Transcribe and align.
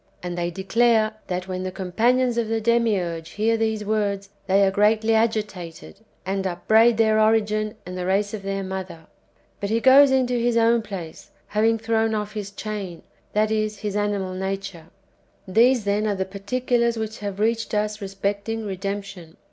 And 0.23 0.35
they 0.35 0.49
declare, 0.49 1.11
that 1.27 1.47
when 1.47 1.61
the 1.61 1.71
companions 1.71 2.35
of 2.35 2.47
the 2.47 2.59
Demiurge 2.59 3.29
hear 3.33 3.55
these 3.55 3.85
words, 3.85 4.29
they 4.47 4.65
are 4.65 4.71
greatly 4.71 5.13
agitated, 5.13 5.99
and 6.25 6.47
upbraid 6.47 6.97
their 6.97 7.19
origin 7.19 7.75
and 7.85 7.95
the 7.95 8.07
race 8.07 8.33
of 8.33 8.41
their 8.41 8.63
mother. 8.63 9.05
But 9.59 9.69
he 9.69 9.79
goes 9.79 10.09
into 10.09 10.39
his 10.39 10.57
own 10.57 10.81
place, 10.81 11.29
having 11.49 11.77
thrown 11.77 12.15
[off] 12.15 12.33
his 12.33 12.49
chain, 12.49 13.03
tliat 13.35 13.51
is, 13.51 13.77
his 13.77 13.95
animal 13.95 14.33
nature. 14.33 14.87
These, 15.47 15.83
then, 15.83 16.07
are 16.07 16.15
the 16.15 16.25
particulars 16.25 16.97
which 16.97 17.19
have 17.19 17.39
reached 17.39 17.75
us 17.75 18.01
respecting 18.01 18.65
redemption. 18.65 19.37